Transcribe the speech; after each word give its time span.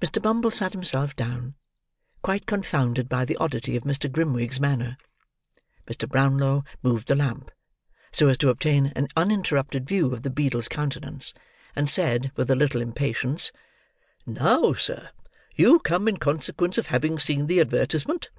Mr. 0.00 0.20
Bumble 0.20 0.50
sat 0.50 0.72
himself 0.72 1.14
down; 1.14 1.54
quite 2.20 2.46
confounded 2.46 3.08
by 3.08 3.24
the 3.24 3.36
oddity 3.36 3.76
of 3.76 3.84
Mr. 3.84 4.10
Grimwig's 4.10 4.58
manner. 4.58 4.96
Mr. 5.86 6.08
Brownlow 6.08 6.64
moved 6.82 7.06
the 7.06 7.14
lamp, 7.14 7.48
so 8.10 8.26
as 8.26 8.36
to 8.38 8.48
obtain 8.48 8.86
an 8.96 9.06
uninterrupted 9.16 9.86
view 9.86 10.12
of 10.12 10.22
the 10.22 10.30
beadle's 10.30 10.66
countenance; 10.66 11.32
and 11.76 11.88
said, 11.88 12.32
with 12.34 12.50
a 12.50 12.56
little 12.56 12.80
impatience, 12.82 13.52
"Now, 14.26 14.72
sir, 14.72 15.10
you 15.54 15.78
come 15.78 16.08
in 16.08 16.16
consequence 16.16 16.76
of 16.76 16.88
having 16.88 17.20
seen 17.20 17.46
the 17.46 17.60
advertisement?" 17.60 18.30